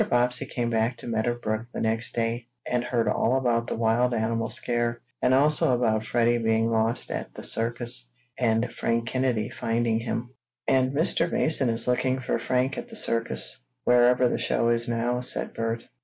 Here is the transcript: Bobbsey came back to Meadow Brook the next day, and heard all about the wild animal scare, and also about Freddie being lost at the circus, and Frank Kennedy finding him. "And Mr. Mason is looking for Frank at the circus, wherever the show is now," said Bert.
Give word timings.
Bobbsey 0.09 0.47
came 0.47 0.71
back 0.71 0.97
to 0.97 1.07
Meadow 1.07 1.35
Brook 1.37 1.67
the 1.75 1.79
next 1.79 2.15
day, 2.15 2.47
and 2.65 2.83
heard 2.83 3.07
all 3.07 3.35
about 3.37 3.67
the 3.67 3.75
wild 3.75 4.15
animal 4.15 4.49
scare, 4.49 4.99
and 5.21 5.31
also 5.31 5.75
about 5.75 6.07
Freddie 6.07 6.39
being 6.39 6.71
lost 6.71 7.11
at 7.11 7.35
the 7.35 7.43
circus, 7.43 8.09
and 8.35 8.73
Frank 8.73 9.07
Kennedy 9.09 9.51
finding 9.51 9.99
him. 9.99 10.31
"And 10.67 10.91
Mr. 10.93 11.31
Mason 11.31 11.69
is 11.69 11.87
looking 11.87 12.19
for 12.19 12.39
Frank 12.39 12.79
at 12.79 12.89
the 12.89 12.95
circus, 12.95 13.63
wherever 13.83 14.27
the 14.27 14.39
show 14.39 14.69
is 14.69 14.87
now," 14.89 15.19
said 15.19 15.53
Bert. 15.53 15.87